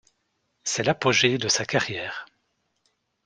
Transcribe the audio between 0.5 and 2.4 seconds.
C’est l’apogée de sa carrière.